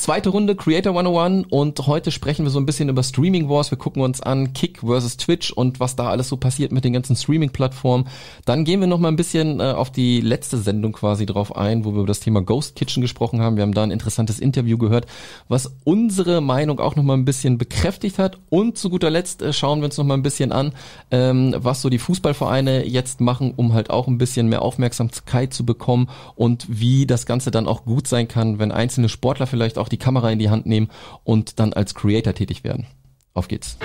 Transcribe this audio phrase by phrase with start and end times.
[0.00, 3.70] Zweite Runde Creator 101 und heute sprechen wir so ein bisschen über Streaming Wars.
[3.70, 6.94] Wir gucken uns an Kick versus Twitch und was da alles so passiert mit den
[6.94, 8.08] ganzen Streaming-Plattformen.
[8.46, 11.84] Dann gehen wir noch mal ein bisschen äh, auf die letzte Sendung quasi drauf ein,
[11.84, 13.56] wo wir über das Thema Ghost Kitchen gesprochen haben.
[13.56, 15.04] Wir haben da ein interessantes Interview gehört,
[15.48, 18.38] was unsere Meinung auch noch mal ein bisschen bekräftigt hat.
[18.48, 20.72] Und zu guter Letzt äh, schauen wir uns noch mal ein bisschen an,
[21.10, 25.66] ähm, was so die Fußballvereine jetzt machen, um halt auch ein bisschen mehr Aufmerksamkeit zu
[25.66, 29.89] bekommen und wie das Ganze dann auch gut sein kann, wenn einzelne Sportler vielleicht auch
[29.92, 30.88] die Kamera in die Hand nehmen
[31.24, 32.86] und dann als Creator tätig werden.
[33.34, 33.78] Auf geht's.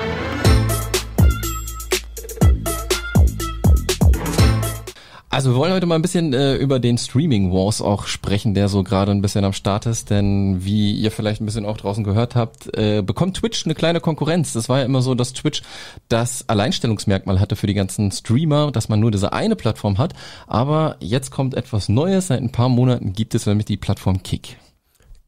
[5.35, 8.69] Also wir wollen heute mal ein bisschen äh, über den Streaming Wars auch sprechen, der
[8.69, 12.05] so gerade ein bisschen am Start ist, denn wie ihr vielleicht ein bisschen auch draußen
[12.05, 14.53] gehört habt, äh, bekommt Twitch eine kleine Konkurrenz.
[14.53, 15.61] Das war ja immer so, dass Twitch
[16.07, 20.13] das Alleinstellungsmerkmal hatte für die ganzen Streamer, dass man nur diese eine Plattform hat,
[20.47, 22.27] aber jetzt kommt etwas Neues.
[22.27, 24.55] Seit ein paar Monaten gibt es nämlich die Plattform Kick.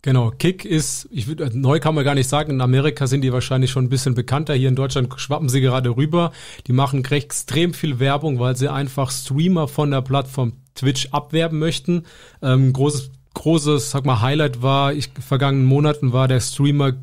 [0.04, 3.34] Genau, Kick ist, ich würde, neu kann man gar nicht sagen, in Amerika sind die
[3.34, 4.54] wahrscheinlich schon ein bisschen bekannter.
[4.54, 6.32] Hier in Deutschland schwappen sie gerade rüber.
[6.68, 12.04] Die machen extrem viel Werbung, weil sie einfach Streamer von der Plattform Twitch abwerben möchten.
[12.42, 16.94] Ähm, großes, großes, sag mal, Highlight war, ich, vergangenen Monaten war der Streamer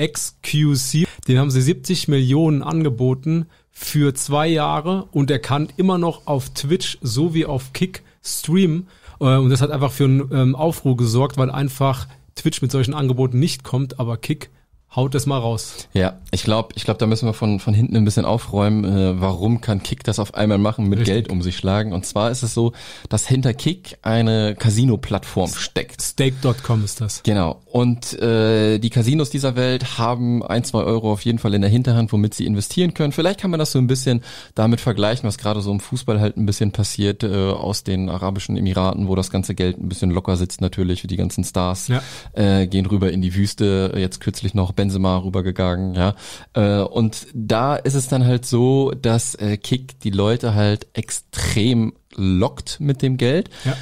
[0.00, 1.06] XQC.
[1.28, 6.50] Den haben sie 70 Millionen angeboten für zwei Jahre und er kann immer noch auf
[6.50, 8.88] Twitch sowie auf Kick streamen.
[9.20, 12.94] Äh, und das hat einfach für einen ähm, Aufruhr gesorgt, weil einfach Twitch mit solchen
[12.94, 14.50] Angeboten nicht kommt, aber Kick
[14.94, 15.88] haut es mal raus.
[15.92, 18.84] Ja, ich glaube, ich glaube, da müssen wir von von hinten ein bisschen aufräumen.
[18.84, 21.14] Äh, warum kann Kick das auf einmal machen, mit Richtig.
[21.14, 21.92] Geld um sich schlagen?
[21.92, 22.72] Und zwar ist es so,
[23.08, 26.02] dass hinter Kick eine Casino-Plattform steckt.
[26.02, 27.22] Stake.com ist das.
[27.22, 27.60] Genau.
[27.64, 31.70] Und äh, die Casinos dieser Welt haben ein, zwei Euro auf jeden Fall in der
[31.70, 33.12] Hinterhand, womit sie investieren können.
[33.12, 34.22] Vielleicht kann man das so ein bisschen
[34.54, 38.56] damit vergleichen, was gerade so im Fußball halt ein bisschen passiert äh, aus den Arabischen
[38.56, 41.02] Emiraten, wo das ganze Geld ein bisschen locker sitzt natürlich.
[41.02, 42.02] Die ganzen Stars ja.
[42.34, 43.94] äh, gehen rüber in die Wüste.
[43.96, 46.14] Jetzt kürzlich noch Benzema rübergegangen, ja.
[46.54, 51.92] Äh, und da ist es dann halt so, dass äh, Kick die Leute halt extrem
[52.16, 53.48] lockt mit dem Geld.
[53.64, 53.76] Ja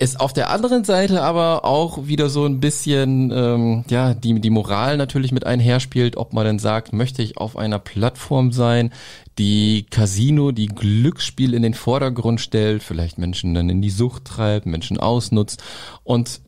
[0.00, 4.48] ist auf der anderen Seite aber auch wieder so ein bisschen, ähm, ja, die, die
[4.48, 8.94] Moral natürlich mit einherspielt, ob man dann sagt, möchte ich auf einer Plattform sein,
[9.38, 14.64] die Casino, die Glücksspiel in den Vordergrund stellt, vielleicht Menschen dann in die Sucht treibt,
[14.64, 15.62] Menschen ausnutzt
[16.02, 16.40] und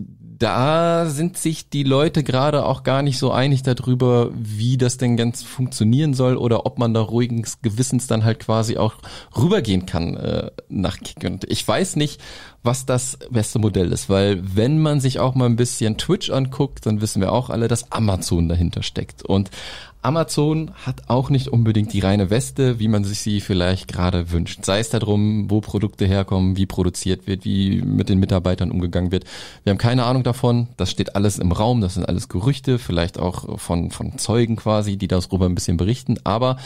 [0.42, 5.16] da sind sich die Leute gerade auch gar nicht so einig darüber, wie das denn
[5.16, 8.94] ganz funktionieren soll oder ob man da ruhigen Gewissens dann halt quasi auch
[9.36, 11.25] rübergehen kann äh, nach Kick.
[11.25, 12.20] Und ich weiß nicht,
[12.64, 16.86] was das beste Modell ist, weil wenn man sich auch mal ein bisschen Twitch anguckt,
[16.86, 19.25] dann wissen wir auch alle, dass Amazon dahinter steckt.
[19.25, 19.50] Und
[20.02, 24.64] Amazon hat auch nicht unbedingt die reine Weste, wie man sich sie vielleicht gerade wünscht.
[24.64, 29.24] Sei es darum, wo Produkte herkommen, wie produziert wird, wie mit den Mitarbeitern umgegangen wird.
[29.62, 30.68] Wir haben keine Ahnung davon.
[30.76, 31.80] Das steht alles im Raum.
[31.80, 36.19] Das sind alles Gerüchte, vielleicht auch von, von Zeugen quasi, die darüber ein bisschen berichten.
[36.24, 36.56] Aber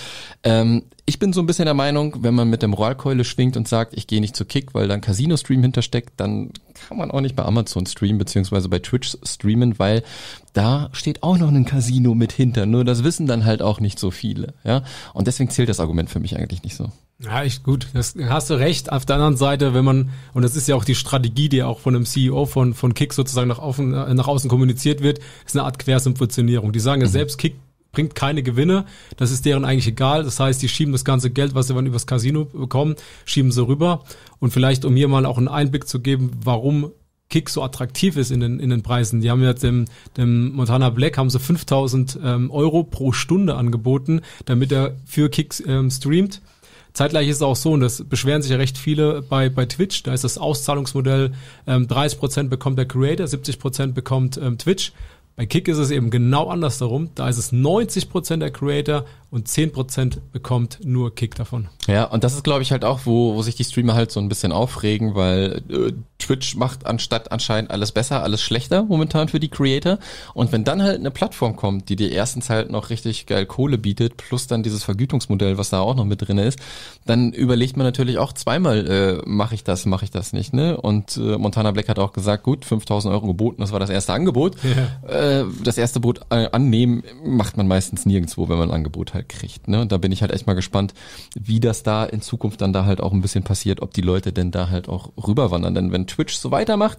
[0.42, 3.68] ähm, ich bin so ein bisschen der Meinung, wenn man mit dem Rollkeule schwingt und
[3.68, 6.50] sagt, ich gehe nicht zu Kick, weil dann Casino-Stream hintersteckt, dann
[6.88, 10.02] kann man auch nicht bei Amazon streamen, beziehungsweise bei Twitch streamen, weil
[10.52, 12.66] da steht auch noch ein Casino mit hinter.
[12.66, 14.54] Nur das wissen dann halt auch nicht so viele.
[14.64, 14.82] Ja?
[15.14, 16.90] Und deswegen zählt das Argument für mich eigentlich nicht so.
[17.20, 18.90] Ja, ich, gut, das hast du recht.
[18.90, 21.78] Auf der anderen Seite, wenn man, und das ist ja auch die Strategie, die auch
[21.78, 25.64] von einem CEO von, von Kick sozusagen nach, außen, nach außen kommuniziert wird, ist eine
[25.64, 26.72] Art Quersubventionierung.
[26.72, 27.12] Die sagen ja mhm.
[27.12, 27.54] selbst, Kick
[27.96, 28.84] bringt keine Gewinne.
[29.16, 30.22] Das ist deren eigentlich egal.
[30.22, 33.66] Das heißt, die schieben das ganze Geld, was sie dann übers Casino bekommen, schieben sie
[33.66, 34.04] rüber.
[34.38, 36.92] Und vielleicht, um hier mal auch einen Einblick zu geben, warum
[37.30, 39.22] Kick so attraktiv ist in den, in den Preisen.
[39.22, 39.86] Die haben jetzt dem,
[40.18, 45.54] dem Montana Black haben sie 5000 ähm, Euro pro Stunde angeboten, damit er für Kick
[45.66, 46.42] ähm, streamt.
[46.92, 50.02] Zeitgleich ist es auch so, und das beschweren sich ja recht viele bei, bei Twitch,
[50.02, 51.32] da ist das Auszahlungsmodell,
[51.66, 54.92] ähm, 30% bekommt der Creator, 70% bekommt ähm, Twitch.
[55.36, 57.10] Bei Kick ist es eben genau andersherum.
[57.14, 61.69] Da ist es 90% der Creator und 10% bekommt nur Kick davon.
[61.86, 64.19] Ja, und das ist, glaube ich, halt auch, wo, wo sich die Streamer halt so
[64.19, 69.38] ein bisschen aufregen, weil äh, Twitch macht anstatt anscheinend alles besser, alles schlechter momentan für
[69.38, 69.98] die Creator.
[70.32, 73.77] Und wenn dann halt eine Plattform kommt, die dir erstens halt noch richtig geil Kohle
[73.77, 76.59] bietet, plus dann dieses Vergütungsmodell, was da auch noch mit drin ist,
[77.04, 80.54] dann überlegt man natürlich auch zweimal, äh, mache ich das, mache ich das nicht.
[80.54, 80.77] ne?
[80.77, 84.12] Und äh, Montana Black hat auch gesagt, gut, 5000 Euro geboten, das war das erste
[84.15, 84.56] Angebot.
[84.62, 85.09] Ja.
[85.09, 85.25] Äh,
[85.62, 89.68] das erste Boot äh, annehmen macht man meistens nirgendwo, wenn man ein Angebot halt kriegt.
[89.68, 89.80] Ne?
[89.80, 90.94] Und da bin ich halt echt mal gespannt,
[91.34, 94.32] wie das da in Zukunft dann da halt auch ein bisschen passiert, ob die Leute
[94.32, 95.74] denn da halt auch rüberwandern.
[95.74, 96.98] Denn wenn Twitch so weitermacht,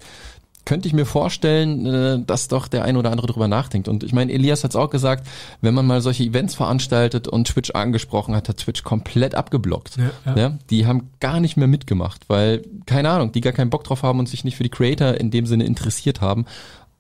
[0.68, 3.88] könnte ich mir vorstellen, äh, dass doch der ein oder andere drüber nachdenkt.
[3.88, 5.26] Und ich meine, Elias hat es auch gesagt,
[5.62, 9.96] wenn man mal solche Events veranstaltet und Twitch angesprochen hat, hat Twitch komplett abgeblockt.
[9.96, 10.38] Ja, ja.
[10.38, 14.04] ja, die haben gar nicht mehr mitgemacht, weil, keine Ahnung, die gar keinen Bock drauf
[14.04, 16.46] haben und sich nicht für die Creator in dem Sinne interessiert haben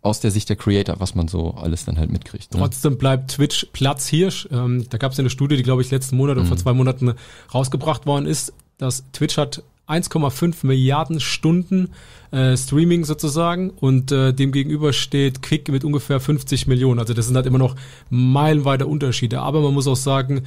[0.07, 2.53] aus der Sicht der Creator, was man so alles dann halt mitkriegt.
[2.53, 2.59] Ne?
[2.59, 4.47] Trotzdem bleibt Twitch Platzhirsch.
[4.51, 6.41] Ähm, da gab es ja eine Studie, die glaube ich letzten Monat mhm.
[6.41, 7.13] oder vor zwei Monaten
[7.53, 11.89] rausgebracht worden ist, dass Twitch hat 1,5 Milliarden Stunden
[12.31, 16.99] äh, Streaming sozusagen und äh, dem gegenüber steht Quick mit ungefähr 50 Millionen.
[16.99, 17.75] Also das sind halt immer noch
[18.09, 19.39] meilenweite Unterschiede.
[19.39, 20.43] Aber man muss auch sagen,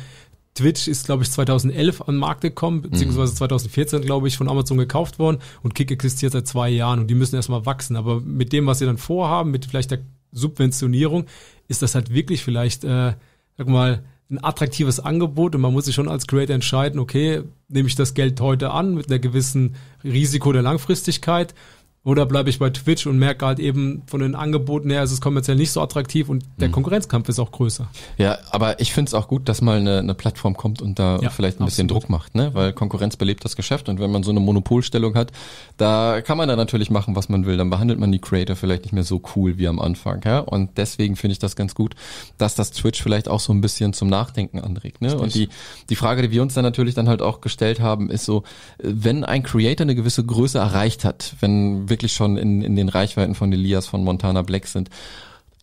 [0.54, 4.78] Twitch ist, glaube ich, 2011 an den Markt gekommen, beziehungsweise 2014, glaube ich, von Amazon
[4.78, 5.38] gekauft worden.
[5.62, 7.96] Und Kick existiert seit zwei Jahren und die müssen erstmal wachsen.
[7.96, 10.00] Aber mit dem, was sie dann vorhaben, mit vielleicht der
[10.32, 11.26] Subventionierung,
[11.68, 13.14] ist das halt wirklich vielleicht, äh,
[13.56, 15.54] sag mal, ein attraktives Angebot.
[15.54, 18.94] Und man muss sich schon als Creator entscheiden, okay, nehme ich das Geld heute an
[18.94, 21.54] mit einer gewissen Risiko der Langfristigkeit
[22.02, 25.20] oder bleibe ich bei Twitch und merke halt eben von den Angeboten her, ist es
[25.20, 26.72] kommerziell nicht so attraktiv und der mhm.
[26.72, 27.88] Konkurrenzkampf ist auch größer.
[28.16, 31.18] Ja, aber ich finde es auch gut, dass mal eine, eine Plattform kommt und da
[31.20, 32.54] ja, vielleicht ein bisschen Druck macht, ne?
[32.54, 35.30] Weil Konkurrenz belebt das Geschäft und wenn man so eine Monopolstellung hat,
[35.76, 37.58] da kann man dann natürlich machen, was man will.
[37.58, 40.38] Dann behandelt man die Creator vielleicht nicht mehr so cool wie am Anfang, ja?
[40.38, 41.96] Und deswegen finde ich das ganz gut,
[42.38, 45.18] dass das Twitch vielleicht auch so ein bisschen zum Nachdenken anregt, ne?
[45.18, 45.50] Und die,
[45.90, 48.44] die Frage, die wir uns dann natürlich dann halt auch gestellt haben, ist so,
[48.78, 53.34] wenn ein Creator eine gewisse Größe erreicht hat, wenn wirklich schon in, in den Reichweiten
[53.34, 54.90] von Elias von Montana Black sind.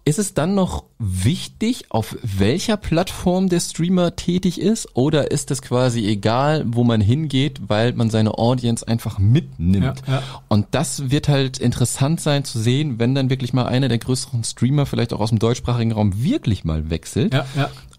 [0.07, 4.87] Ist es dann noch wichtig, auf welcher Plattform der Streamer tätig ist?
[4.93, 10.03] Oder ist es quasi egal, wo man hingeht, weil man seine Audience einfach mitnimmt?
[10.07, 10.23] Ja, ja.
[10.47, 14.45] Und das wird halt interessant sein zu sehen, wenn dann wirklich mal einer der größeren
[14.45, 17.33] Streamer vielleicht auch aus dem deutschsprachigen Raum wirklich mal wechselt.
[17.33, 17.45] Ja,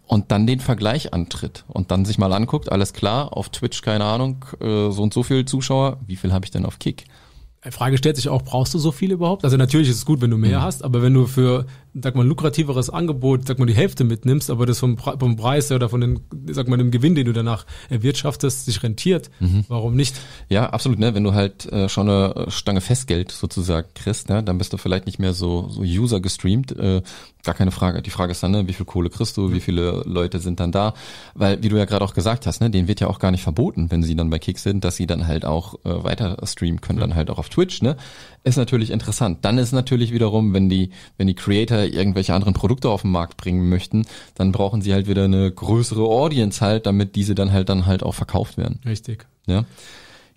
[0.08, 4.04] und dann den Vergleich antritt und dann sich mal anguckt, alles klar, auf Twitch, keine
[4.04, 7.04] Ahnung, äh, so und so viele Zuschauer, wie viel habe ich denn auf Kick?
[7.70, 9.44] Frage stellt sich auch, brauchst du so viel überhaupt?
[9.44, 10.62] Also natürlich ist es gut, wenn du mehr mhm.
[10.62, 14.50] hast, aber wenn du für, sag mal, ein lukrativeres Angebot, sag mal, die Hälfte mitnimmst,
[14.50, 16.20] aber das vom, vom Preis oder von den,
[16.50, 19.64] sag mal, dem Gewinn, den du danach erwirtschaftest, sich rentiert, mhm.
[19.68, 20.16] warum nicht?
[20.48, 21.14] Ja, absolut, ne?
[21.14, 25.06] Wenn du halt äh, schon eine Stange Festgeld sozusagen kriegst, ne, dann bist du vielleicht
[25.06, 27.02] nicht mehr so, so User gestreamt, äh,
[27.44, 28.02] gar keine Frage.
[28.02, 30.72] Die Frage ist dann, ne, wie viel Kohle kriegst du, wie viele Leute sind dann
[30.72, 30.94] da?
[31.34, 33.42] Weil, wie du ja gerade auch gesagt hast, ne, denen wird ja auch gar nicht
[33.42, 36.80] verboten, wenn sie dann bei Kick sind, dass sie dann halt auch äh, weiter streamen
[36.80, 37.02] können, mhm.
[37.02, 37.96] dann halt auch auf Twitch, ne?
[38.44, 39.38] Ist natürlich interessant.
[39.42, 43.36] Dann ist natürlich wiederum, wenn die, wenn die Creator irgendwelche anderen Produkte auf den Markt
[43.36, 47.68] bringen möchten, dann brauchen sie halt wieder eine größere Audience halt, damit diese dann halt
[47.68, 48.80] dann halt auch verkauft werden.
[48.86, 49.26] Richtig.
[49.46, 49.64] Ja.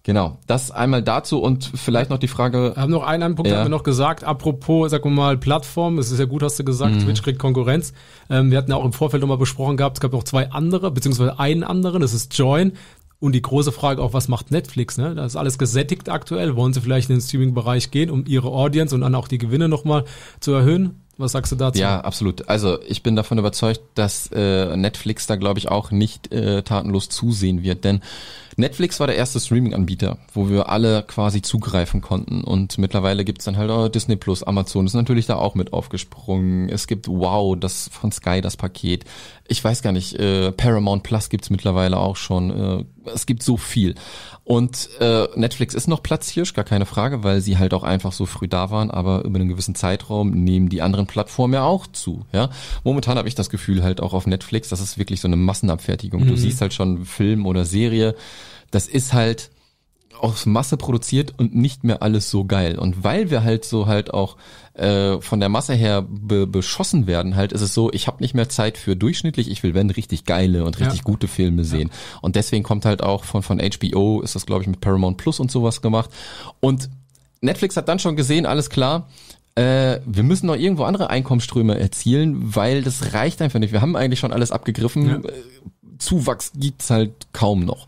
[0.03, 2.73] Genau, das einmal dazu und vielleicht noch die Frage.
[2.75, 3.57] Wir haben noch einen, einen Punkt, ja.
[3.57, 6.95] haben wir noch gesagt, apropos, sag mal, Plattform, es ist ja gut, hast du gesagt,
[6.95, 6.99] mhm.
[7.01, 7.93] Twitch kriegt Konkurrenz.
[8.27, 10.89] Ähm, wir hatten ja auch im Vorfeld nochmal besprochen gehabt, es gab noch zwei andere,
[10.89, 12.73] beziehungsweise einen anderen, das ist Join.
[13.21, 14.97] Und die große Frage auch, was macht Netflix?
[14.97, 15.13] Ne?
[15.13, 16.55] Da ist alles gesättigt aktuell.
[16.55, 19.69] Wollen sie vielleicht in den Streaming-Bereich gehen, um ihre Audience und dann auch die Gewinne
[19.69, 20.05] nochmal
[20.39, 21.01] zu erhöhen?
[21.17, 21.79] Was sagst du dazu?
[21.79, 22.49] Ja, absolut.
[22.49, 27.09] Also ich bin davon überzeugt, dass äh, Netflix da, glaube ich, auch nicht äh, tatenlos
[27.09, 27.83] zusehen wird.
[27.83, 28.01] Denn
[28.57, 32.43] Netflix war der erste Streaming-Anbieter, wo wir alle quasi zugreifen konnten.
[32.43, 36.69] Und mittlerweile gibt's dann halt auch Disney Plus, Amazon ist natürlich da auch mit aufgesprungen.
[36.69, 39.05] Es gibt Wow, das von Sky, das Paket.
[39.47, 42.51] Ich weiß gar nicht, äh, Paramount Plus gibt's mittlerweile auch schon.
[42.51, 43.95] Äh, es gibt so viel.
[44.43, 48.25] Und äh, Netflix ist noch Platzhirsch, gar keine Frage, weil sie halt auch einfach so
[48.25, 52.25] früh da waren, aber über einen gewissen Zeitraum nehmen die anderen Plattformen ja auch zu.
[52.33, 52.49] Ja,
[52.83, 56.23] Momentan habe ich das Gefühl halt auch auf Netflix, das ist wirklich so eine Massenabfertigung.
[56.23, 56.27] Mhm.
[56.27, 58.15] Du siehst halt schon Film oder Serie,
[58.71, 59.51] das ist halt
[60.19, 62.77] aus Masse produziert und nicht mehr alles so geil.
[62.77, 64.37] Und weil wir halt so halt auch
[64.75, 68.35] äh, von der Masse her be beschossen werden, halt ist es so, ich habe nicht
[68.35, 71.03] mehr Zeit für durchschnittlich, ich will wenn richtig geile und richtig ja.
[71.03, 71.89] gute Filme sehen.
[71.89, 72.19] Ja.
[72.21, 75.39] Und deswegen kommt halt auch von von HBO, ist das glaube ich mit Paramount Plus
[75.39, 76.11] und sowas gemacht.
[76.59, 76.89] Und
[77.41, 79.07] Netflix hat dann schon gesehen, alles klar,
[79.55, 83.73] äh, wir müssen noch irgendwo andere Einkommensströme erzielen, weil das reicht einfach nicht.
[83.73, 85.07] Wir haben eigentlich schon alles abgegriffen.
[85.07, 85.15] Ja.
[85.15, 85.33] Äh,
[85.97, 87.87] Zuwachs gibt's halt kaum noch.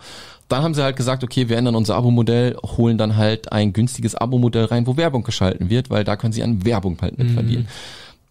[0.53, 4.13] Dann haben sie halt gesagt, okay, wir ändern unser Abo-Modell, holen dann halt ein günstiges
[4.13, 7.33] Abo-Modell rein, wo Werbung geschalten wird, weil da können sie an Werbung halt mit mhm.
[7.33, 7.67] verdienen.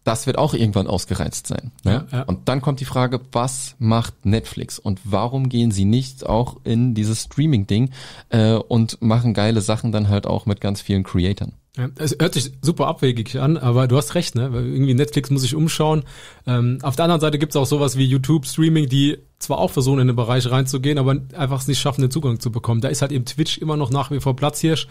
[0.05, 1.73] Das wird auch irgendwann ausgereizt sein.
[1.83, 2.07] Ne?
[2.13, 2.23] Ja, ja.
[2.23, 6.95] Und dann kommt die Frage, was macht Netflix und warum gehen sie nicht auch in
[6.95, 7.91] dieses Streaming-Ding
[8.29, 11.55] äh, und machen geile Sachen dann halt auch mit ganz vielen Creatoren?
[11.97, 14.51] Es hört sich super abwegig an, aber du hast recht, ne?
[14.53, 16.05] Irgendwie Netflix muss sich umschauen.
[16.47, 20.01] Ähm, auf der anderen Seite gibt's auch sowas wie YouTube Streaming, die zwar auch versuchen,
[20.01, 22.83] in den Bereich reinzugehen, aber einfach es nicht schaffen, den Zugang zu bekommen.
[22.83, 24.87] Da ist halt eben Twitch immer noch nach wie vor Platzhirsch.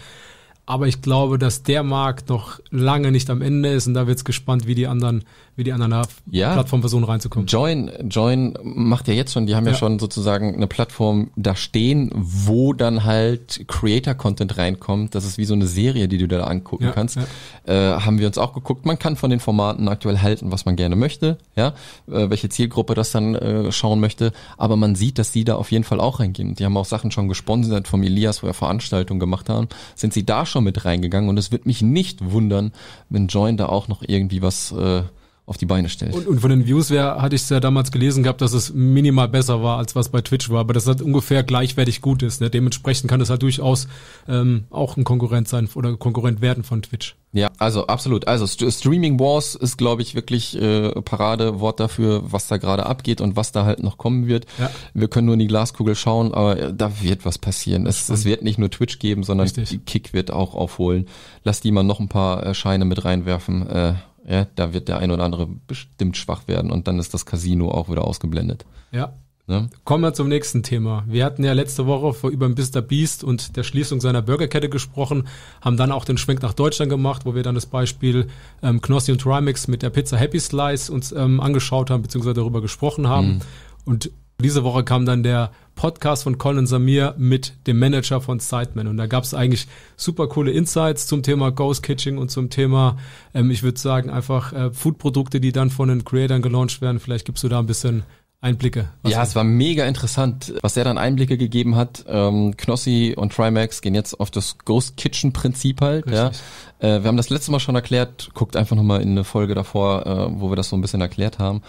[0.66, 4.24] Aber ich glaube, dass der Markt noch lange nicht am Ende ist und da wird's
[4.24, 5.24] gespannt, wie die anderen,
[5.56, 6.54] wie die anderen ja.
[6.54, 7.48] Plattform versuchen reinzukommen.
[7.48, 9.72] Join, Join macht ja jetzt schon, die haben ja.
[9.72, 9.78] ja.
[9.78, 15.16] schon sozusagen eine Plattform da stehen, wo dann halt Creator-Content reinkommt.
[15.16, 17.18] Das ist wie so eine Serie, die du da angucken ja, kannst.
[17.66, 18.86] Äh, haben wir uns auch geguckt.
[18.86, 21.70] Man kann von den Formaten aktuell halten, was man gerne möchte, ja,
[22.08, 24.32] äh, welche Zielgruppe das dann äh, schauen möchte.
[24.58, 26.54] Aber man sieht, dass die da auf jeden Fall auch reingehen.
[26.54, 29.68] Die haben auch Sachen schon gesponsert vom Elias, wo wir Veranstaltungen gemacht haben.
[29.96, 31.30] Sind sie da schon mit reingegangen.
[31.30, 32.72] Und es wird mich nicht wundern,
[33.10, 35.04] wenn Join da auch noch irgendwie was äh,
[35.46, 36.14] auf die Beine stellt.
[36.14, 38.74] Und, und von den Views her hatte ich es ja damals gelesen gehabt, dass es
[38.74, 42.42] minimal besser war, als was bei Twitch war, aber dass das ungefähr gleichwertig gut ist.
[42.42, 42.50] Ne?
[42.50, 43.88] Dementsprechend kann es halt durchaus
[44.28, 47.16] ähm, auch ein Konkurrent sein oder Konkurrent werden von Twitch.
[47.34, 48.28] Ja, also absolut.
[48.28, 53.22] Also St Streaming Wars ist, glaube ich, wirklich äh, Paradewort dafür, was da gerade abgeht
[53.22, 54.46] und was da halt noch kommen wird.
[54.60, 54.70] Ja.
[54.94, 57.88] Wir können nur in die Glaskugel schauen, aber da wird was passieren.
[57.88, 59.86] Es, es, wird nicht nur Twitch geben, sondern Richtig.
[59.86, 61.08] Kick wird auch aufholen.
[61.44, 63.68] Lass die mal noch ein paar äh, Scheine mit reinwerfen.
[63.68, 63.94] Äh,
[64.32, 67.70] ja, da wird der ein oder andere bestimmt schwach werden und dann ist das Casino
[67.70, 68.66] auch wieder ausgeblendet.
[68.92, 69.14] Ja.
[69.46, 69.70] Ne?
[69.84, 71.04] Kommen wir zum nächsten Thema.
[71.06, 72.82] Wir hatten ja letzte Woche vor über Mr.
[72.82, 75.28] Beast und der Schließung seiner Burgerkette gesprochen,
[75.60, 78.28] haben dann auch den Schwenk nach Deutschland gemacht, wo wir dann das Beispiel
[78.64, 82.62] ähm, Knossi und Trimax mit der Pizza Happy Slice uns ähm, angeschaut haben, beziehungsweise darüber
[82.62, 83.28] gesprochen haben.
[83.28, 83.42] Mhm.
[83.84, 84.12] Und
[84.42, 88.88] diese Woche kam dann der Podcast von Colin Samir mit dem Manager von Sideman.
[88.88, 92.98] Und da gab es eigentlich super coole Insights zum Thema Ghost Kitching und zum Thema,
[93.34, 97.00] ähm, ich würde sagen, einfach äh, Foodprodukte, die dann von den Creatoren gelauncht werden.
[97.00, 98.04] Vielleicht gibst du da ein bisschen
[98.42, 98.90] Einblicke.
[99.06, 102.06] Ja, es war mega interessant, was er dann Einblicke gegeben hat.
[102.08, 106.10] Ähm, Knossi und Trimax gehen jetzt auf das Ghost Kitchen Prinzip halt.
[106.10, 106.32] Ja.
[106.80, 108.32] Äh, wir haben das letzte Mal schon erklärt.
[108.34, 111.38] Guckt einfach nochmal in eine Folge davor, äh, wo wir das so ein bisschen erklärt
[111.38, 111.62] haben.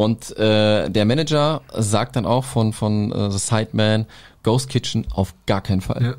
[0.00, 4.06] Und äh, der Manager sagt dann auch von, von äh, The Sideman,
[4.42, 6.02] Ghost Kitchen auf gar keinen Fall.
[6.02, 6.14] Ja.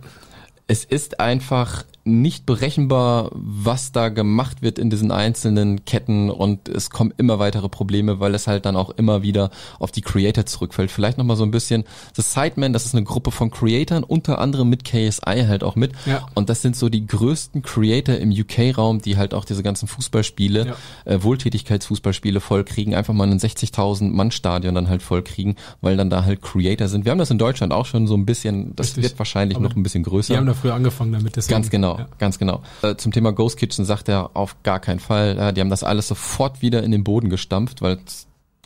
[0.68, 6.90] Es ist einfach nicht berechenbar, was da gemacht wird in diesen einzelnen Ketten und es
[6.90, 10.90] kommen immer weitere Probleme, weil es halt dann auch immer wieder auf die Creator zurückfällt.
[10.90, 11.84] Vielleicht nochmal so ein bisschen
[12.16, 15.92] The Sidemen, das ist eine Gruppe von Creatoren, unter anderem mit KSI halt auch mit
[16.08, 16.26] ja.
[16.34, 20.68] und das sind so die größten Creator im UK-Raum, die halt auch diese ganzen Fußballspiele,
[20.68, 20.76] ja.
[21.06, 26.26] äh, Wohltätigkeitsfußballspiele vollkriegen, einfach mal einen 60.000 Mann Stadion dann halt vollkriegen, weil dann da
[26.26, 27.06] halt Creator sind.
[27.06, 29.04] Wir haben das in Deutschland auch schon so ein bisschen, das Richtig.
[29.04, 30.34] wird wahrscheinlich Aber noch ein bisschen größer.
[30.34, 31.36] Die haben da früher angefangen damit.
[31.36, 31.54] Deswegen.
[31.54, 32.16] Ganz genau genau, ja.
[32.18, 32.62] ganz genau.
[32.82, 35.38] Äh, zum Thema Ghost Kitchen sagt er auf gar keinen Fall.
[35.38, 38.00] Äh, die haben das alles sofort wieder in den Boden gestampft, weil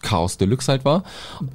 [0.01, 1.03] Chaos Deluxe halt war.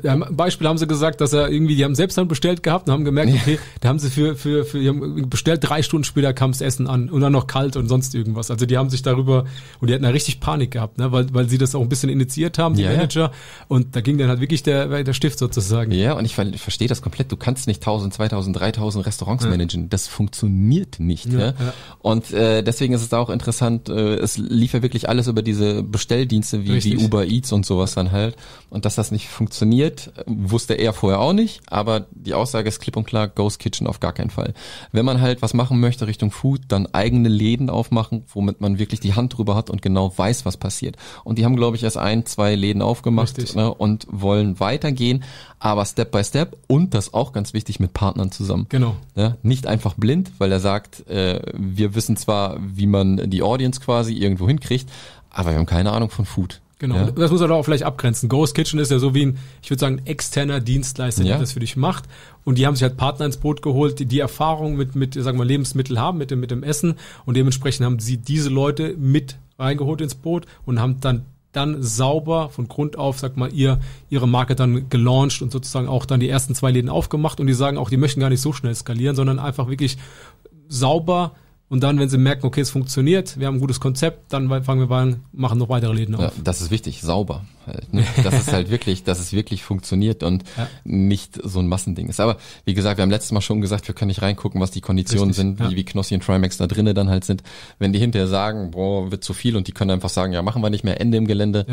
[0.03, 2.93] Ja, Beispiel haben sie gesagt, dass er irgendwie, die haben selbst dann bestellt gehabt und
[2.93, 6.33] haben gemerkt, okay, da haben sie für, für, für, die haben bestellt, drei Stunden später
[6.33, 8.51] kam das Essen an und dann noch kalt und sonst irgendwas.
[8.51, 9.45] Also die haben sich darüber,
[9.79, 12.11] und die hatten da richtig Panik gehabt, ne, weil, weil sie das auch ein bisschen
[12.11, 13.31] initiiert haben, die ja, Manager.
[13.69, 15.93] Und da ging dann halt wirklich der, der Stift sozusagen.
[15.93, 17.31] Ja, und ich, ich verstehe das komplett.
[17.31, 19.51] Du kannst nicht 1000, 2000, 3000 Restaurants ja.
[19.51, 19.89] managen.
[19.89, 21.27] Das funktioniert nicht.
[21.27, 21.55] Ja, ja.
[22.01, 25.83] Und äh, deswegen ist es auch interessant, äh, es lief ja wirklich alles über diese
[25.83, 28.37] Bestelldienste wie, wie Uber Eats und sowas dann halt.
[28.71, 31.61] Und dass das nicht funktioniert, wusste er vorher auch nicht.
[31.67, 34.55] Aber die Aussage ist klipp und klar, Ghost Kitchen auf gar keinen Fall.
[34.93, 39.01] Wenn man halt was machen möchte Richtung Food, dann eigene Läden aufmachen, womit man wirklich
[39.01, 40.97] die Hand drüber hat und genau weiß, was passiert.
[41.25, 45.25] Und die haben, glaube ich, erst ein, zwei Läden aufgemacht ne, und wollen weitergehen,
[45.59, 48.67] aber Step by Step und das auch ganz wichtig mit Partnern zusammen.
[48.69, 48.97] Genau.
[49.15, 53.81] Ja, nicht einfach blind, weil er sagt, äh, wir wissen zwar, wie man die Audience
[53.81, 54.89] quasi irgendwo hinkriegt,
[55.31, 56.61] aber wir haben keine Ahnung von Food.
[56.81, 57.11] Genau, ja.
[57.11, 58.31] das muss man auch vielleicht abgrenzen.
[58.31, 61.61] Ghost Kitchen ist ja so wie ein, ich würde sagen, externer Dienstleister, der das für
[61.61, 62.05] dich macht.
[62.43, 65.37] Und die haben sich halt Partner ins Boot geholt, die die Erfahrung mit, mit, sagen
[65.37, 66.95] wir, Lebensmittel haben, mit dem, mit dem Essen.
[67.27, 72.49] Und dementsprechend haben sie diese Leute mit reingeholt ins Boot und haben dann dann sauber
[72.49, 76.29] von Grund auf, sag mal, ihr, ihre Marke dann gelauncht und sozusagen auch dann die
[76.29, 79.17] ersten zwei Läden aufgemacht und die sagen auch, die möchten gar nicht so schnell skalieren,
[79.17, 79.99] sondern einfach wirklich
[80.69, 81.33] sauber
[81.71, 84.91] und dann, wenn sie merken, okay, es funktioniert, wir haben ein gutes Konzept, dann fangen
[84.91, 86.21] wir an, machen noch weitere Läden auf.
[86.21, 87.45] Ja, das ist wichtig, sauber.
[87.65, 88.05] Halt, ne?
[88.25, 90.67] Das ist halt wirklich, dass es wirklich funktioniert und ja.
[90.83, 92.19] nicht so ein Massending ist.
[92.19, 94.81] Aber wie gesagt, wir haben letztes Mal schon gesagt, wir können nicht reingucken, was die
[94.81, 95.71] Konditionen Richtig, sind, ja.
[95.71, 97.45] wie, wie Knossi und Trimax da drinnen dann halt sind.
[97.79, 100.63] Wenn die hinterher sagen, boah, wird zu viel und die können einfach sagen, ja, machen
[100.63, 101.67] wir nicht mehr Ende im Gelände,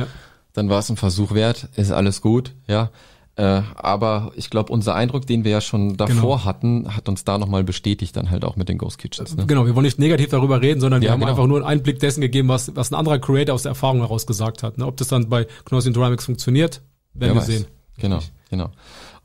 [0.54, 2.92] dann war es ein Versuch wert, ist alles gut, ja.
[3.38, 6.46] Äh, aber ich glaube, unser Eindruck, den wir ja schon davor genau.
[6.46, 9.38] hatten, hat uns da nochmal bestätigt, dann halt auch mit den Ghost Kitchens.
[9.38, 9.46] Ne?
[9.46, 11.32] Genau, wir wollen nicht negativ darüber reden, sondern ja, wir haben genau.
[11.32, 14.26] einfach nur einen Einblick dessen gegeben, was, was ein anderer Creator aus der Erfahrung heraus
[14.26, 14.80] gesagt hat.
[14.80, 14.88] Ne?
[14.88, 16.82] Ob das dann bei Knossi und Dynamics funktioniert,
[17.14, 17.46] werden Wer wir weiß.
[17.46, 17.66] sehen.
[17.98, 18.72] Genau, genau.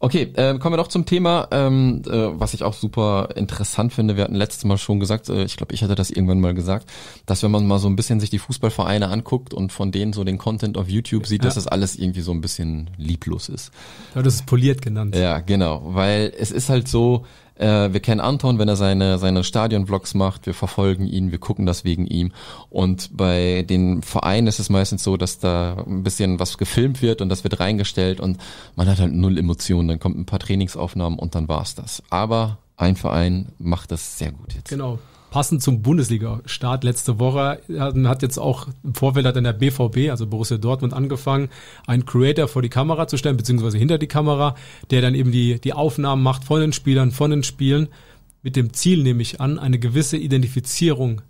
[0.04, 4.16] Okay, äh, kommen wir doch zum Thema, ähm, äh, was ich auch super interessant finde.
[4.16, 6.90] Wir hatten letztes Mal schon gesagt, äh, ich glaube, ich hatte das irgendwann mal gesagt,
[7.24, 10.24] dass wenn man mal so ein bisschen sich die Fußballvereine anguckt und von denen so
[10.24, 11.46] den Content auf YouTube sieht, ja.
[11.46, 13.70] dass das alles irgendwie so ein bisschen lieblos ist.
[14.16, 15.14] Ja, das ist poliert genannt.
[15.14, 17.24] Ja, genau, weil es ist halt so,
[17.56, 20.46] äh, wir kennen Anton, wenn er seine, seine Stadion-Vlogs macht.
[20.46, 22.32] Wir verfolgen ihn, wir gucken das wegen ihm.
[22.70, 27.20] Und bei den Vereinen ist es meistens so, dass da ein bisschen was gefilmt wird
[27.20, 28.38] und das wird reingestellt und
[28.76, 29.88] man hat halt null Emotionen.
[29.88, 32.02] Dann kommt ein paar Trainingsaufnahmen und dann war's das.
[32.10, 34.68] Aber ein Verein macht das sehr gut jetzt.
[34.68, 34.98] Genau
[35.32, 37.62] passend zum Bundesliga-Start letzte Woche
[38.04, 41.48] hat jetzt auch im Vorfeld hat in der BVB, also Borussia Dortmund, angefangen,
[41.86, 44.56] einen Creator vor die Kamera zu stellen, beziehungsweise hinter die Kamera,
[44.90, 47.88] der dann eben die, die Aufnahmen macht von den Spielern, von den Spielen.
[48.42, 51.22] mit dem Ziel, nehme ich an, eine gewisse Identifizierung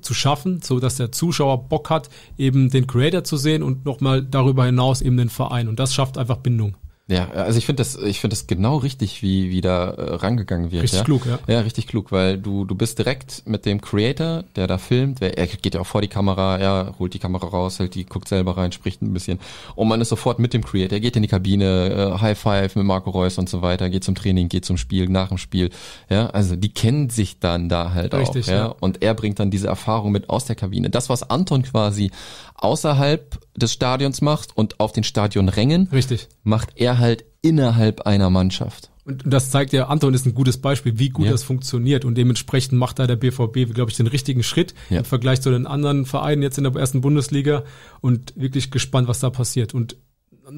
[0.00, 4.20] zu schaffen, so dass der Zuschauer Bock hat, eben den Creator zu sehen und nochmal
[4.20, 5.68] darüber hinaus eben den Verein.
[5.68, 6.76] Und das schafft einfach Bindung.
[7.08, 10.72] Ja, also ich finde das, ich finde das genau richtig, wie wie da äh, rangegangen
[10.72, 10.82] wird.
[10.82, 11.04] Richtig ja?
[11.04, 11.38] klug, ja.
[11.46, 15.38] Ja, richtig klug, weil du du bist direkt mit dem Creator, der da filmt, wer,
[15.38, 18.26] er geht ja auch vor die Kamera, er holt die Kamera raus, hält die, guckt
[18.26, 19.38] selber rein, spricht ein bisschen
[19.76, 22.74] und man ist sofort mit dem Creator, er geht in die Kabine, äh, High Five
[22.74, 25.70] mit Marco Reus und so weiter, geht zum Training, geht zum Spiel, nach dem Spiel,
[26.10, 28.56] ja, also die kennen sich dann da halt Richtig, auch, ja?
[28.56, 28.74] ja.
[28.80, 30.90] und er bringt dann diese Erfahrung mit aus der Kabine.
[30.90, 32.10] Das, was Anton quasi
[32.56, 36.28] außerhalb des Stadions macht und auf den Stadionrängen, Richtig.
[36.42, 38.90] macht er halt innerhalb einer Mannschaft.
[39.04, 41.30] Und das zeigt ja, Anton ist ein gutes Beispiel, wie gut Ja.
[41.32, 42.04] das funktioniert.
[42.04, 44.98] Und dementsprechend macht da der BVB, glaube ich, den richtigen Schritt Ja.
[44.98, 47.62] im Vergleich zu den anderen Vereinen jetzt in der ersten Bundesliga
[48.00, 49.74] und wirklich gespannt, was da passiert.
[49.74, 49.96] Und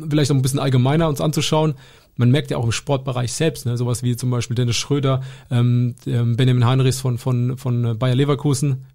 [0.09, 1.75] vielleicht noch ein bisschen allgemeiner uns anzuschauen.
[2.17, 5.95] Man merkt ja auch im Sportbereich selbst, ne, sowas wie zum Beispiel Dennis Schröder, ähm,
[6.07, 8.87] ähm, Benjamin Heinrichs von, von, von Bayer Leverkusen,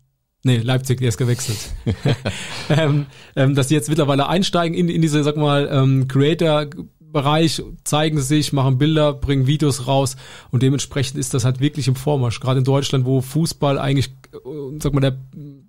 [0.45, 1.57] Nee, Leipzig, der ist gewechselt.
[2.69, 8.19] ähm, ähm, dass sie jetzt mittlerweile einsteigen in, in diese, sag mal, ähm, Creator-Bereich, zeigen
[8.19, 10.17] sich, machen Bilder, bringen Videos raus
[10.51, 12.41] und dementsprechend ist das halt wirklich im Vormarsch.
[12.41, 14.11] Gerade in Deutschland, wo Fußball eigentlich,
[14.79, 15.15] sag mal, der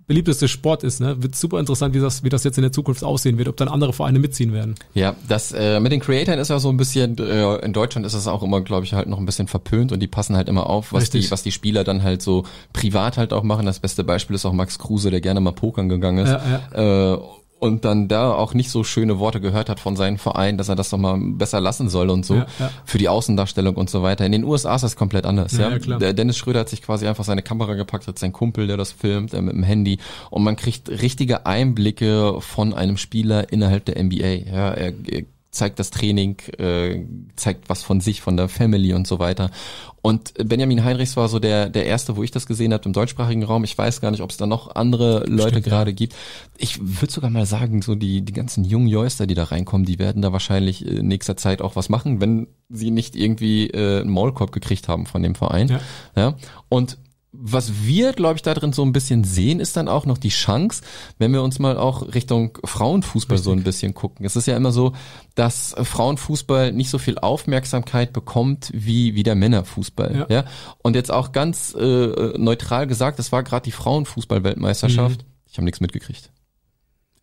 [0.06, 3.04] beliebteste Sport ist, ne, wird super interessant, wie das, wie das jetzt in der Zukunft
[3.04, 4.74] aussehen wird, ob dann andere Vereine mitziehen werden.
[4.94, 8.14] Ja, das äh, mit den Creatoren ist ja so ein bisschen, äh, in Deutschland ist
[8.14, 10.68] es auch immer, glaube ich, halt noch ein bisschen verpönt und die passen halt immer
[10.68, 11.26] auf, was Richtig.
[11.26, 13.66] die, was die Spieler dann halt so privat halt auch machen.
[13.66, 16.30] Das beste Beispiel ist auch Max Kruse, der gerne mal pokern gegangen ist.
[16.30, 17.18] Ja, Äh,
[17.64, 20.76] und dann da auch nicht so schöne Worte gehört hat von seinem Verein, dass er
[20.76, 22.70] das doch mal besser lassen soll und so Ja, ja.
[22.84, 24.26] für die Außendarstellung und so weiter.
[24.26, 25.56] In den USA ist das komplett anders.
[25.56, 25.98] Ja, Ja.
[25.98, 28.92] Der Dennis Schröder hat sich quasi einfach seine Kamera gepackt, hat sein Kumpel, der das
[28.92, 29.98] filmt, mit dem Handy
[30.30, 34.26] und man kriegt richtige Einblicke von einem Spieler innerhalb der NBA.
[34.52, 35.22] Ja, er, er
[35.54, 37.04] zeigt das Training, äh,
[37.36, 39.50] zeigt was von sich, von der Family und so weiter.
[40.02, 43.42] Und Benjamin Heinrichs war so der der erste, wo ich das gesehen habe im deutschsprachigen
[43.42, 43.64] Raum.
[43.64, 45.72] Ich weiß gar nicht, ob es da noch andere Leute Stimmt, ja.
[45.72, 46.14] gerade gibt.
[46.58, 49.98] Ich würde sogar mal sagen, so die die ganzen jungen Joyster, die da reinkommen, die
[49.98, 54.10] werden da wahrscheinlich in nächster Zeit auch was machen, wenn sie nicht irgendwie äh, einen
[54.10, 55.68] Maulkorb gekriegt haben von dem Verein.
[55.68, 55.80] Ja.
[56.16, 56.34] Ja.
[56.68, 56.98] Und
[57.36, 60.28] was wir, glaube ich, da drin so ein bisschen sehen, ist dann auch noch die
[60.28, 60.82] Chance,
[61.18, 64.24] wenn wir uns mal auch Richtung Frauenfußball so ein bisschen gucken.
[64.24, 64.92] Es ist ja immer so,
[65.34, 70.26] dass Frauenfußball nicht so viel Aufmerksamkeit bekommt wie, wie der Männerfußball.
[70.28, 70.34] Ja.
[70.34, 70.44] Ja.
[70.82, 75.22] Und jetzt auch ganz äh, neutral gesagt, das war gerade die Frauenfußball-Weltmeisterschaft.
[75.22, 75.28] Mhm.
[75.50, 76.30] Ich habe nichts mitgekriegt.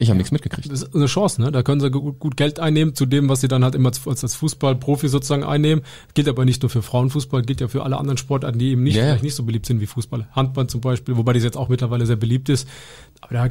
[0.01, 0.71] Ich habe nichts mitgekriegt.
[0.71, 1.51] Das ist eine Chance, ne?
[1.51, 5.07] Da können sie gut, Geld einnehmen zu dem, was sie dann halt immer als, Fußballprofi
[5.07, 5.85] sozusagen einnehmen.
[6.15, 8.95] Gilt aber nicht nur für Frauenfußball, gilt ja für alle anderen Sportarten, die eben nicht,
[8.95, 9.03] ja.
[9.03, 10.27] vielleicht nicht so beliebt sind wie Fußball.
[10.31, 12.67] Handball zum Beispiel, wobei das jetzt auch mittlerweile sehr beliebt ist.
[13.21, 13.49] Aber da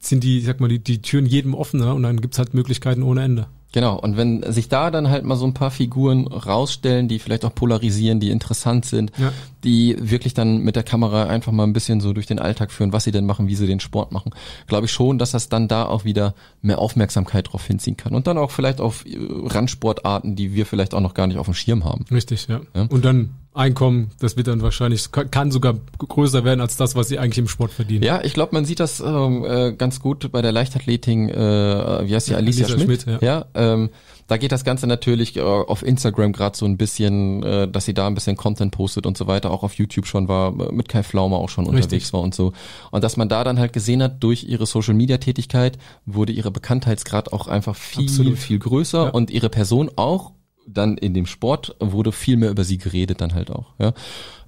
[0.00, 1.94] sind die, ich sag mal, die, die Türen jedem offen, ne?
[1.94, 3.46] Und dann gibt's halt Möglichkeiten ohne Ende.
[3.72, 7.44] Genau, und wenn sich da dann halt mal so ein paar Figuren rausstellen, die vielleicht
[7.44, 9.30] auch polarisieren, die interessant sind, Ja.
[9.62, 12.94] die wirklich dann mit der Kamera einfach mal ein bisschen so durch den Alltag führen,
[12.94, 14.32] was sie denn machen, wie sie den Sport machen,
[14.68, 18.14] glaube ich schon, dass das dann da auch wieder mehr Aufmerksamkeit drauf hinziehen kann.
[18.14, 21.46] Und dann auch vielleicht auf äh, Randsportarten, die wir vielleicht auch noch gar nicht auf
[21.46, 22.04] dem Schirm haben.
[22.10, 22.60] Richtig, ja.
[22.74, 22.86] Ja.
[22.88, 27.18] Und dann Einkommen, das wird dann wahrscheinlich, kann sogar größer werden als das, was sie
[27.18, 28.02] eigentlich im Sport verdienen.
[28.04, 32.14] Ja, ich glaube, man sieht das ähm, äh, ganz gut bei der Leichtathletik, äh, wie
[32.14, 33.02] heißt die, Ja, Alicia, Alicia Schmidt.
[33.02, 33.90] Schmidt, ja, ähm,
[34.28, 37.94] da geht das Ganze natürlich äh, auf Instagram gerade so ein bisschen, äh, dass sie
[37.94, 40.88] da ein bisschen Content postet und so weiter, auch auf YouTube schon war, äh, mit
[40.88, 41.84] Kai Pflaume auch schon Richtig.
[41.84, 42.52] unterwegs war und so.
[42.90, 46.50] Und dass man da dann halt gesehen hat, durch ihre Social Media Tätigkeit wurde ihre
[46.50, 48.38] Bekanntheitsgrad auch einfach viel, Absolut.
[48.38, 49.10] viel größer Ja.
[49.10, 50.32] und ihre Person auch
[50.72, 53.92] dann in dem Sport wurde viel mehr über sie geredet dann halt auch, ja.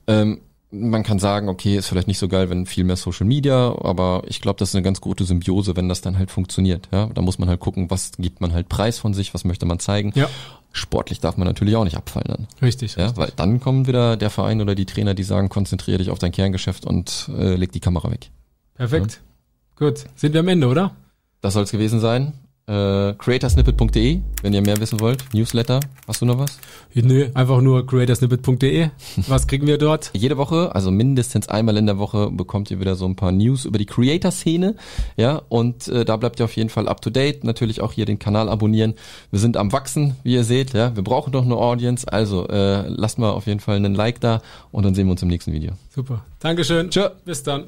[0.07, 0.41] Ähm,
[0.73, 4.23] man kann sagen, okay, ist vielleicht nicht so geil, wenn viel mehr Social Media, aber
[4.27, 6.89] ich glaube, das ist eine ganz gute Symbiose, wenn das dann halt funktioniert.
[6.93, 9.67] Ja, da muss man halt gucken, was gibt man halt preis von sich, was möchte
[9.67, 10.13] man zeigen.
[10.15, 10.29] Ja.
[10.73, 12.47] Sportlich darf man natürlich auch nicht abfallen dann.
[12.63, 12.95] Richtig.
[12.95, 13.21] Ja, richtig.
[13.21, 16.31] weil dann kommen wieder der Verein oder die Trainer, die sagen, konzentriere dich auf dein
[16.31, 18.31] Kerngeschäft und äh, leg die Kamera weg.
[18.75, 19.21] Perfekt.
[19.77, 20.05] Gut.
[20.15, 20.95] Sind wir am Ende, oder?
[21.41, 22.35] Das soll es gewesen sein.
[22.71, 25.25] Äh, creatorsnippet.de, wenn ihr mehr wissen wollt.
[25.35, 25.81] Newsletter.
[26.07, 26.61] Hast du noch was?
[26.95, 28.91] Nö, einfach nur creatorsnippet.de.
[29.27, 30.11] Was kriegen wir dort?
[30.15, 33.65] Jede Woche, also mindestens einmal in der Woche, bekommt ihr wieder so ein paar News
[33.65, 34.77] über die Creator-Szene.
[35.17, 37.43] Ja, und äh, da bleibt ihr auf jeden Fall up to date.
[37.43, 38.95] Natürlich auch hier den Kanal abonnieren.
[39.33, 40.73] Wir sind am Wachsen, wie ihr seht.
[40.73, 42.07] Ja, wir brauchen doch eine Audience.
[42.07, 45.23] Also äh, lasst mal auf jeden Fall einen Like da und dann sehen wir uns
[45.23, 45.73] im nächsten Video.
[45.93, 46.25] Super.
[46.39, 46.89] Dankeschön.
[46.89, 47.09] Tschö.
[47.25, 47.65] Bis dann.